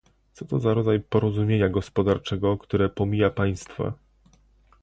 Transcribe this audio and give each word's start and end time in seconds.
Co 0.33 0.45
to 0.45 0.59
za 0.59 0.73
rodzaj 0.73 0.99
porozumienia 0.99 1.69
gospodarczego, 1.69 2.57
które 2.57 2.89
pomija 2.89 3.29
państwa? 3.29 3.93